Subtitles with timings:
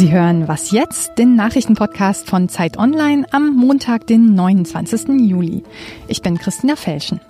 [0.00, 1.18] Sie hören Was jetzt?
[1.18, 5.20] Den Nachrichtenpodcast von Zeit Online am Montag, den 29.
[5.28, 5.62] Juli.
[6.08, 7.20] Ich bin Christina Felschen.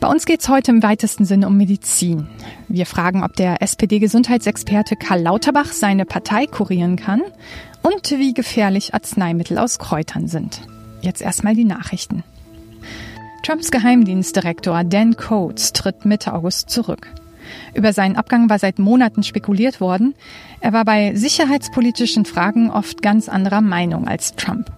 [0.00, 2.26] Bei uns geht es heute im weitesten Sinne um Medizin.
[2.66, 7.22] Wir fragen, ob der SPD-Gesundheitsexperte Karl Lauterbach seine Partei kurieren kann
[7.82, 10.62] und wie gefährlich Arzneimittel aus Kräutern sind.
[11.00, 12.24] Jetzt erstmal die Nachrichten.
[13.44, 17.14] Trumps Geheimdienstdirektor Dan Coates tritt Mitte August zurück.
[17.74, 20.14] Über seinen Abgang war seit Monaten spekuliert worden.
[20.60, 24.70] Er war bei sicherheitspolitischen Fragen oft ganz anderer Meinung als Trump.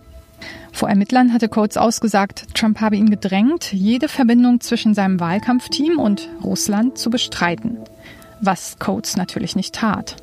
[0.73, 6.29] Vor Ermittlern hatte Coates ausgesagt, Trump habe ihn gedrängt, jede Verbindung zwischen seinem Wahlkampfteam und
[6.45, 7.79] Russland zu bestreiten.
[8.41, 10.17] Was Coates natürlich nicht tat.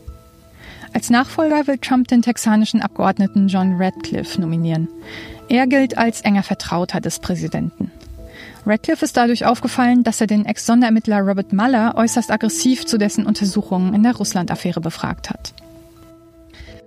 [0.94, 4.88] Als Nachfolger will Trump den texanischen Abgeordneten John Radcliffe nominieren.
[5.50, 7.92] Er gilt als enger Vertrauter des Präsidenten.
[8.66, 13.94] Radcliffe ist dadurch aufgefallen, dass er den Ex-Sonderermittler Robert Mueller äußerst aggressiv zu dessen Untersuchungen
[13.94, 15.54] in der Russland-Affäre befragt hat.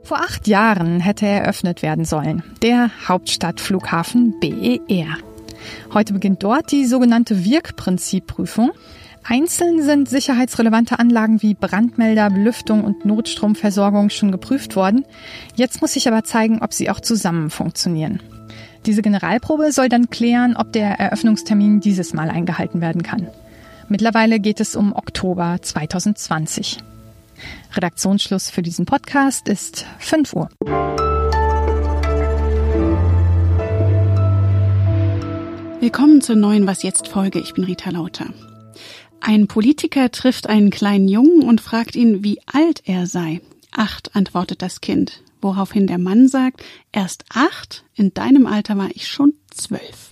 [0.02, 5.16] Vor acht Jahren hätte er eröffnet werden sollen, der Hauptstadtflughafen BER.
[5.92, 8.70] Heute beginnt dort die sogenannte Wirkprinzipprüfung.
[9.24, 15.04] Einzeln sind sicherheitsrelevante Anlagen wie Brandmelder, Belüftung und Notstromversorgung schon geprüft worden.
[15.56, 18.20] Jetzt muss sich aber zeigen, ob sie auch zusammen funktionieren.
[18.86, 23.26] Diese Generalprobe soll dann klären, ob der Eröffnungstermin dieses Mal eingehalten werden kann.
[23.88, 26.78] Mittlerweile geht es um Oktober 2020.
[27.74, 30.48] Redaktionsschluss für diesen Podcast ist 5 Uhr.
[35.80, 37.40] Willkommen zur neuen Was jetzt Folge.
[37.40, 38.26] Ich bin Rita Lauter.
[39.20, 43.40] Ein Politiker trifft einen kleinen Jungen und fragt ihn, wie alt er sei.
[43.72, 49.08] Acht, antwortet das Kind woraufhin der Mann sagt, erst acht, in deinem Alter war ich
[49.08, 50.10] schon zwölf.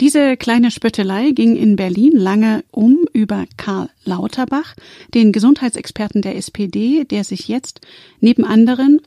[0.00, 4.74] Diese kleine Spöttelei ging in Berlin lange um über Karl Lauterbach,
[5.12, 7.80] den Gesundheitsexperten der SPD, der sich jetzt
[8.20, 9.00] neben anderen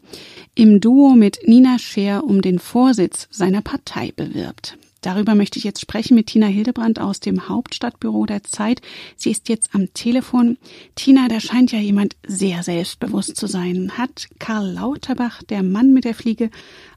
[0.54, 4.78] im Duo mit Nina Scheer um den Vorsitz seiner Partei bewirbt.
[5.04, 8.82] Darüber möchte ich jetzt sprechen mit Tina Hildebrand aus dem Hauptstadtbüro der Zeit.
[9.18, 10.58] Sie ist jetzt am Telefon.
[10.96, 13.92] Tina, da scheint ja jemand sehr selbstbewusst zu sein.
[13.98, 16.50] Hat Karl Lauterbach, der Mann mit der Fliege,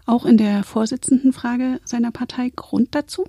[0.07, 3.27] auch in der Vorsitzendenfrage seiner Partei Grund dazu?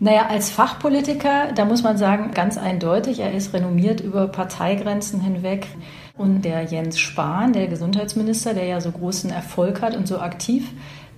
[0.00, 5.66] Naja, als Fachpolitiker, da muss man sagen, ganz eindeutig, er ist renommiert über Parteigrenzen hinweg.
[6.16, 10.64] Und der Jens Spahn, der Gesundheitsminister, der ja so großen Erfolg hat und so aktiv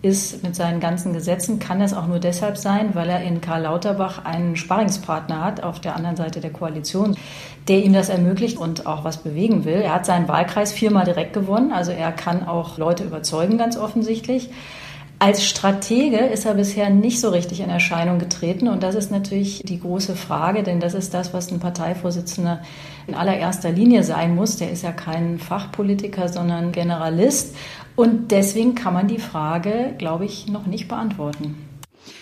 [0.03, 3.62] ist mit seinen ganzen Gesetzen, kann das auch nur deshalb sein, weil er in Karl
[3.62, 7.16] Lauterbach einen Sparringspartner hat auf der anderen Seite der Koalition,
[7.69, 9.83] der ihm das ermöglicht und auch was bewegen will.
[9.83, 14.49] Er hat seinen Wahlkreis viermal direkt gewonnen, also er kann auch Leute überzeugen, ganz offensichtlich.
[15.22, 19.62] Als Stratege ist er bisher nicht so richtig in Erscheinung getreten und das ist natürlich
[19.62, 22.62] die große Frage, denn das ist das, was ein Parteivorsitzender
[23.06, 24.56] in allererster Linie sein muss.
[24.56, 27.55] Der ist ja kein Fachpolitiker, sondern Generalist
[28.00, 31.55] und deswegen kann man die Frage, glaube ich, noch nicht beantworten.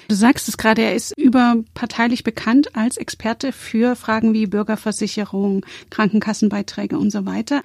[0.09, 6.99] Du sagst es gerade, er ist überparteilich bekannt als Experte für Fragen wie Bürgerversicherung, Krankenkassenbeiträge
[6.99, 7.63] und so weiter.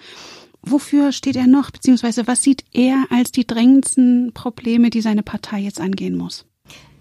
[0.62, 5.60] Wofür steht er noch, beziehungsweise was sieht er als die drängendsten Probleme, die seine Partei
[5.60, 6.46] jetzt angehen muss?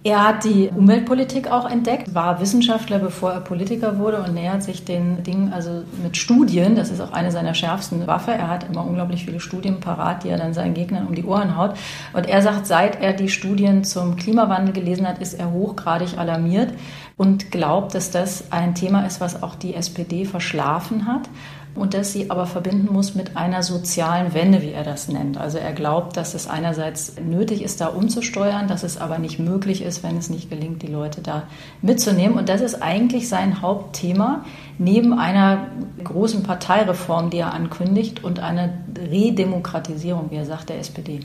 [0.05, 4.85] Er hat die Umweltpolitik auch entdeckt, war Wissenschaftler, bevor er Politiker wurde und nähert sich
[4.85, 6.75] den Dingen also mit Studien.
[6.75, 8.33] Das ist auch eine seiner schärfsten Waffe.
[8.33, 11.57] Er hat immer unglaublich viele Studien parat, die er dann seinen Gegnern um die Ohren
[11.57, 11.77] haut.
[12.15, 16.75] Und er sagt, seit er die Studien zum Klimawandel gelesen hat, ist er hochgradig alarmiert
[17.17, 21.29] und glaubt, dass das ein Thema ist, was auch die SPD verschlafen hat
[21.75, 25.38] und dass sie aber verbinden muss mit einer sozialen Wende, wie er das nennt.
[25.38, 29.82] Also er glaubt, dass es einerseits nötig ist, da umzusteuern, dass es aber nicht möglich
[29.82, 31.44] ist, wenn es nicht gelingt, die Leute da
[31.81, 32.37] mitzunehmen.
[32.37, 34.44] Und das ist eigentlich sein Hauptthema,
[34.78, 35.69] neben einer
[36.05, 38.75] großen Parteireform, die er ankündigt, und einer
[39.11, 41.21] Redemokratisierung, wie er sagt, der SPD.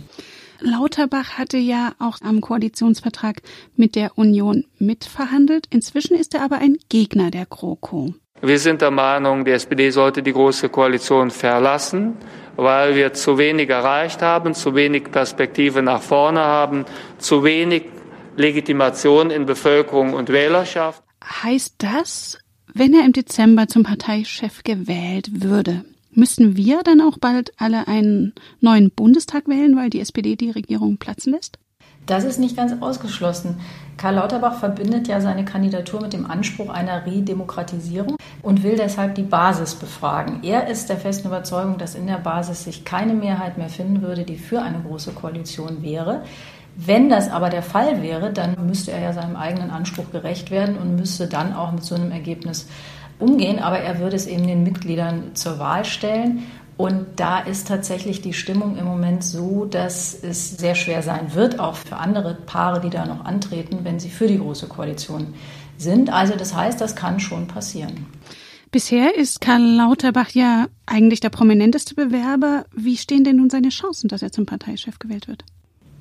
[0.60, 3.42] Lauterbach hatte ja auch am Koalitionsvertrag
[3.76, 5.68] mit der Union mitverhandelt.
[5.70, 8.16] Inzwischen ist er aber ein Gegner der GroKo.
[8.42, 12.18] Wir sind der Meinung, die SPD sollte die Große Koalition verlassen,
[12.56, 16.86] weil wir zu wenig erreicht haben, zu wenig Perspektive nach vorne haben,
[17.18, 17.86] zu wenig
[18.36, 21.02] Legitimation in Bevölkerung und Wählerschaft.
[21.24, 22.38] Heißt das,
[22.74, 28.34] wenn er im Dezember zum Parteichef gewählt würde, müssten wir dann auch bald alle einen
[28.60, 31.58] neuen Bundestag wählen, weil die SPD die Regierung platzen lässt?
[32.08, 33.60] Das ist nicht ganz ausgeschlossen.
[33.98, 39.24] Karl Lauterbach verbindet ja seine Kandidatur mit dem Anspruch einer Redemokratisierung und will deshalb die
[39.24, 40.40] Basis befragen.
[40.42, 44.24] Er ist der festen Überzeugung, dass in der Basis sich keine Mehrheit mehr finden würde,
[44.24, 46.24] die für eine große Koalition wäre.
[46.78, 50.78] Wenn das aber der Fall wäre, dann müsste er ja seinem eigenen Anspruch gerecht werden
[50.78, 52.70] und müsste dann auch mit so einem Ergebnis
[53.20, 53.60] umgehen.
[53.60, 56.44] Aber er würde es eben den Mitgliedern zur Wahl stellen
[56.78, 61.60] Und da ist tatsächlich die Stimmung im Moment so, dass es sehr schwer sein wird,
[61.60, 65.34] auch für andere Paare, die da noch antreten, wenn sie für die Große Koalition
[65.78, 66.14] sind.
[66.14, 68.06] Also das heißt, das kann schon passieren.
[68.70, 72.66] Bisher ist Karl Lauterbach ja eigentlich der prominenteste Bewerber.
[72.76, 75.44] Wie stehen denn nun seine Chancen, dass er zum Parteichef gewählt wird?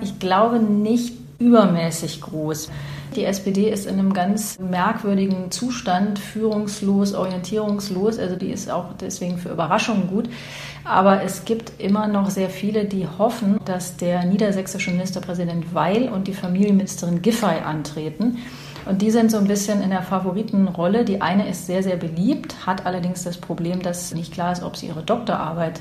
[0.02, 2.70] Ich glaube nicht übermäßig groß.
[3.14, 8.18] Die SPD ist in einem ganz merkwürdigen Zustand, führungslos, orientierungslos.
[8.18, 10.28] Also die ist auch deswegen für Überraschungen gut.
[10.84, 16.28] Aber es gibt immer noch sehr viele, die hoffen, dass der niedersächsische Ministerpräsident Weil und
[16.28, 18.38] die Familienministerin Giffey antreten.
[18.84, 21.04] Und die sind so ein bisschen in der Favoritenrolle.
[21.04, 24.76] Die eine ist sehr, sehr beliebt, hat allerdings das Problem, dass nicht klar ist, ob
[24.76, 25.80] sie ihre Doktorarbeit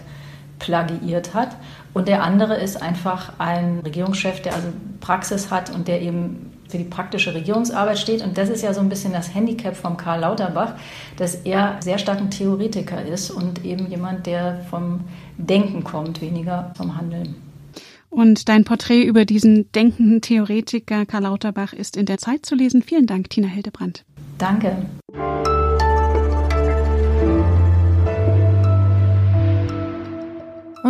[0.59, 1.55] plagiiert hat.
[1.93, 4.67] Und der andere ist einfach ein Regierungschef, der also
[4.99, 8.23] Praxis hat und der eben für die praktische Regierungsarbeit steht.
[8.23, 10.73] Und das ist ja so ein bisschen das Handicap von Karl Lauterbach,
[11.17, 15.01] dass er sehr stark ein Theoretiker ist und eben jemand, der vom
[15.37, 17.35] Denken kommt, weniger vom Handeln.
[18.09, 22.81] Und dein Porträt über diesen denkenden Theoretiker Karl Lauterbach ist in der Zeit zu lesen.
[22.81, 24.05] Vielen Dank, Tina Hildebrandt.
[24.37, 24.85] Danke.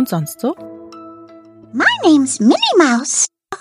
[0.06, 0.54] Und sonst so?
[1.72, 3.26] My name's Minnie Mouse.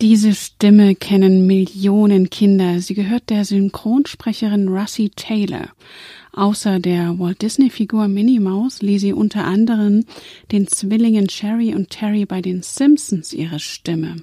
[0.00, 2.78] Diese Stimme kennen Millionen Kinder.
[2.78, 5.70] Sie gehört der Synchronsprecherin Russie Taylor.
[6.32, 10.04] Außer der Walt Disney-Figur Minnie Mouse lieh sie unter anderem
[10.52, 14.22] den Zwillingen Sherry und Terry bei den Simpsons ihre Stimme.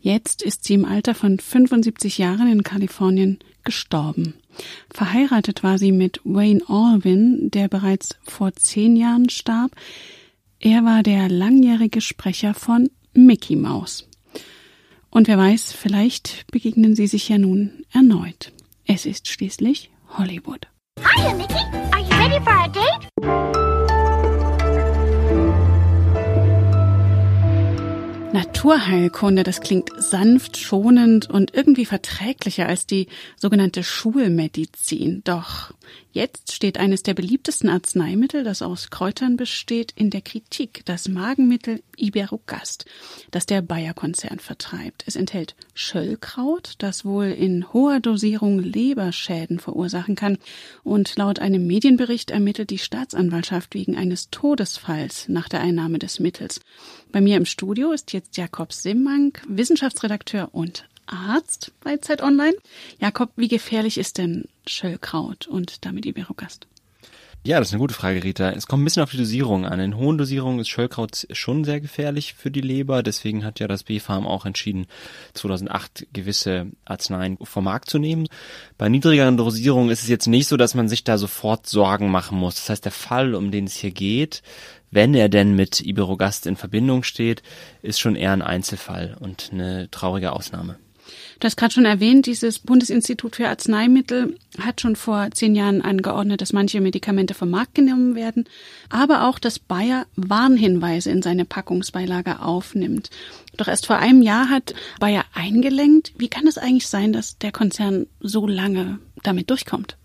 [0.00, 4.34] Jetzt ist sie im Alter von 75 Jahren in Kalifornien gestorben.
[4.90, 9.70] Verheiratet war sie mit Wayne Alvin, der bereits vor zehn Jahren starb.
[10.66, 14.08] Er war der langjährige Sprecher von Mickey Mouse.
[15.10, 18.50] Und wer weiß, vielleicht begegnen sie sich ja nun erneut.
[18.86, 20.66] Es ist schließlich Hollywood.
[20.98, 21.52] Hiya, Mickey.
[21.92, 23.10] Are you ready for our date?
[28.32, 35.20] Naturheilkunde, das klingt sanft, schonend und irgendwie verträglicher als die sogenannte Schulmedizin.
[35.24, 35.74] Doch
[36.14, 41.82] Jetzt steht eines der beliebtesten Arzneimittel, das aus Kräutern besteht, in der Kritik, das Magenmittel
[41.96, 42.84] Iberogast,
[43.32, 45.02] das der Bayer-Konzern vertreibt.
[45.08, 50.38] Es enthält Schöllkraut, das wohl in hoher Dosierung Leberschäden verursachen kann.
[50.84, 56.60] Und laut einem Medienbericht ermittelt die Staatsanwaltschaft wegen eines Todesfalls nach der Einnahme des Mittels.
[57.10, 62.54] Bei mir im Studio ist jetzt Jakob Simmank, Wissenschaftsredakteur und Arzt bei Zeit Online.
[63.00, 66.66] Jakob, wie gefährlich ist denn Schöllkraut und damit Iberogast?
[67.46, 68.52] Ja, das ist eine gute Frage, Rita.
[68.52, 69.78] Es kommt ein bisschen auf die Dosierung an.
[69.78, 73.02] In hohen Dosierungen ist Schöllkraut schon sehr gefährlich für die Leber.
[73.02, 74.86] Deswegen hat ja das B-Farm auch entschieden,
[75.34, 78.28] 2008 gewisse Arzneien vom Markt zu nehmen.
[78.78, 82.38] Bei niedrigeren Dosierungen ist es jetzt nicht so, dass man sich da sofort Sorgen machen
[82.38, 82.54] muss.
[82.54, 84.42] Das heißt, der Fall, um den es hier geht,
[84.90, 87.42] wenn er denn mit Iberogast in Verbindung steht,
[87.82, 90.78] ist schon eher ein Einzelfall und eine traurige Ausnahme.
[91.40, 96.40] Du hast gerade schon erwähnt, dieses Bundesinstitut für Arzneimittel hat schon vor zehn Jahren angeordnet,
[96.40, 98.44] dass manche Medikamente vom Markt genommen werden,
[98.88, 103.10] aber auch, dass Bayer Warnhinweise in seine Packungsbeilage aufnimmt.
[103.56, 106.12] Doch erst vor einem Jahr hat Bayer eingelenkt.
[106.16, 109.96] Wie kann es eigentlich sein, dass der Konzern so lange damit durchkommt?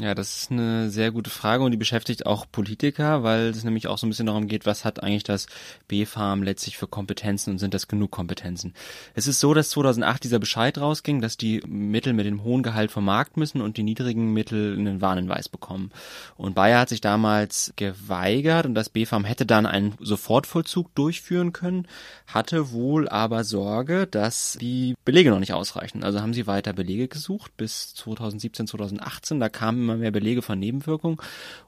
[0.00, 3.86] Ja, das ist eine sehr gute Frage und die beschäftigt auch Politiker, weil es nämlich
[3.86, 5.46] auch so ein bisschen darum geht, was hat eigentlich das
[5.88, 8.72] B-Farm letztlich für Kompetenzen und sind das genug Kompetenzen?
[9.14, 12.90] Es ist so, dass 2008 dieser Bescheid rausging, dass die Mittel mit dem hohen Gehalt
[12.90, 15.90] vom Markt müssen und die niedrigen Mittel einen Warnhinweis bekommen.
[16.38, 21.86] Und Bayer hat sich damals geweigert und das B-Farm hätte dann einen Sofortvollzug durchführen können,
[22.26, 26.04] hatte wohl aber Sorge, dass die Belege noch nicht ausreichen.
[26.04, 29.40] Also haben sie weiter Belege gesucht bis 2017, 2018.
[29.40, 31.18] Da kam immer mehr Belege von Nebenwirkungen,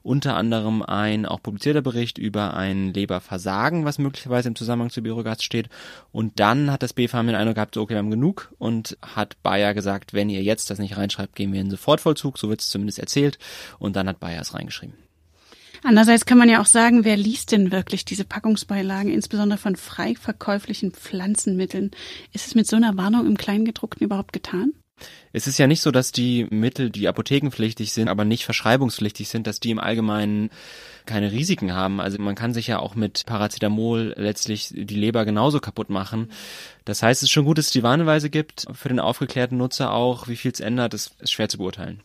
[0.01, 5.43] unter anderem ein auch publizierter Bericht über ein Leberversagen, was möglicherweise im Zusammenhang zu Biogas
[5.43, 5.69] steht.
[6.11, 9.73] Und dann hat das BfArM den Eindruck gehabt, okay, wir haben genug und hat Bayer
[9.73, 12.99] gesagt, wenn ihr jetzt das nicht reinschreibt, gehen wir in Sofortvollzug, so wird es zumindest
[12.99, 13.37] erzählt.
[13.79, 14.95] Und dann hat Bayer es reingeschrieben.
[15.83, 20.15] Andererseits kann man ja auch sagen, wer liest denn wirklich diese Packungsbeilagen, insbesondere von frei
[20.15, 21.91] verkäuflichen Pflanzenmitteln?
[22.31, 24.71] Ist es mit so einer Warnung im Kleingedruckten überhaupt getan?
[25.31, 29.47] Es ist ja nicht so, dass die Mittel, die apothekenpflichtig sind, aber nicht verschreibungspflichtig sind,
[29.47, 30.51] dass die im Allgemeinen
[31.05, 31.99] keine Risiken haben.
[31.99, 36.31] Also man kann sich ja auch mit Paracetamol letztlich die Leber genauso kaputt machen.
[36.85, 38.67] Das heißt, es ist schon gut, dass es die Warnweise gibt.
[38.73, 42.01] Für den aufgeklärten Nutzer auch, wie viel es ändert, ist, ist schwer zu beurteilen.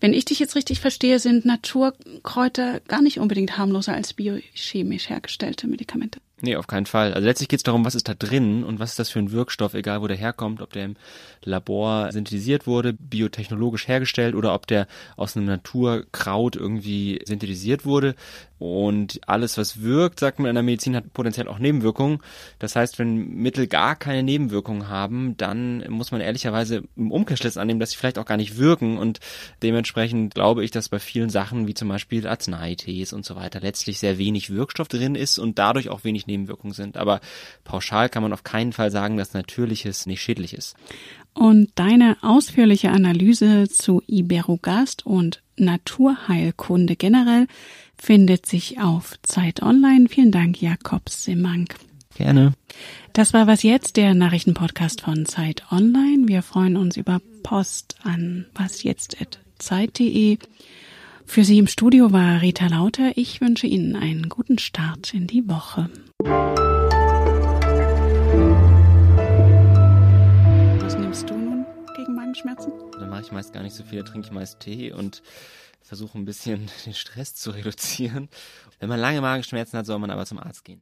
[0.00, 5.68] Wenn ich dich jetzt richtig verstehe, sind Naturkräuter gar nicht unbedingt harmloser als biochemisch hergestellte
[5.68, 6.20] Medikamente.
[6.44, 7.14] Nee, auf keinen Fall.
[7.14, 9.30] Also letztlich geht es darum, was ist da drin und was ist das für ein
[9.30, 10.96] Wirkstoff, egal wo der herkommt, ob der im
[11.44, 18.16] Labor synthetisiert wurde, biotechnologisch hergestellt oder ob der aus einem Naturkraut irgendwie synthetisiert wurde.
[18.62, 22.20] Und alles, was wirkt, sagt man in der Medizin, hat potenziell auch Nebenwirkungen.
[22.60, 27.80] Das heißt, wenn Mittel gar keine Nebenwirkungen haben, dann muss man ehrlicherweise im Umkehrschluss annehmen,
[27.80, 28.98] dass sie vielleicht auch gar nicht wirken.
[28.98, 29.18] Und
[29.64, 33.98] dementsprechend glaube ich, dass bei vielen Sachen, wie zum Beispiel Arzneitees und so weiter, letztlich
[33.98, 36.96] sehr wenig Wirkstoff drin ist und dadurch auch wenig Nebenwirkungen sind.
[36.96, 37.18] Aber
[37.64, 40.76] pauschal kann man auf keinen Fall sagen, dass Natürliches nicht schädlich ist.
[41.34, 47.46] Und deine ausführliche Analyse zu Iberogast und Naturheilkunde generell
[47.96, 50.08] findet sich auf Zeit Online.
[50.08, 51.76] Vielen Dank, Jakob Simank.
[52.16, 52.52] Gerne.
[53.12, 56.28] Das war was jetzt, der Nachrichtenpodcast von Zeit Online.
[56.28, 60.38] Wir freuen uns über Post an wasjetzt.zeit.de.
[61.24, 63.12] Für Sie im Studio war Rita Lauter.
[63.16, 65.88] Ich wünsche Ihnen einen guten Start in die Woche.
[72.42, 72.72] Gegen Magenschmerzen?
[72.98, 75.22] Da mache ich meist gar nicht so viel, da trinke ich meist Tee und
[75.82, 78.28] versuche ein bisschen den Stress zu reduzieren.
[78.80, 80.70] Wenn man lange Magenschmerzen hat, soll man aber zum Arzt gehen.